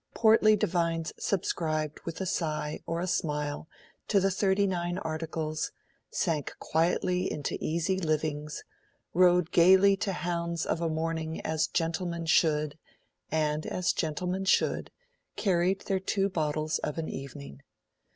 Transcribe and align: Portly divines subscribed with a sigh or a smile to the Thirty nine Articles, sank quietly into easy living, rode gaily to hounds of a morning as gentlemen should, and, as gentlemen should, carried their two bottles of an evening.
Portly 0.15 0.55
divines 0.55 1.13
subscribed 1.19 1.99
with 2.05 2.19
a 2.21 2.25
sigh 2.25 2.79
or 2.87 3.01
a 3.01 3.05
smile 3.05 3.67
to 4.07 4.19
the 4.19 4.31
Thirty 4.31 4.65
nine 4.65 4.97
Articles, 4.97 5.71
sank 6.09 6.55
quietly 6.57 7.31
into 7.31 7.55
easy 7.63 7.99
living, 7.99 8.49
rode 9.13 9.51
gaily 9.51 9.95
to 9.97 10.13
hounds 10.13 10.65
of 10.65 10.81
a 10.81 10.89
morning 10.89 11.39
as 11.41 11.67
gentlemen 11.67 12.25
should, 12.25 12.79
and, 13.29 13.67
as 13.67 13.93
gentlemen 13.93 14.45
should, 14.45 14.89
carried 15.35 15.81
their 15.81 15.99
two 15.99 16.29
bottles 16.29 16.79
of 16.79 16.97
an 16.97 17.07
evening. 17.07 17.61